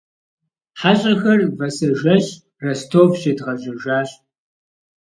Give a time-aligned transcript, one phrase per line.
[0.79, 2.25] Хьэщӏэхэр вэсэжэщ
[2.63, 4.09] Ростов щедгъэжьэжащ.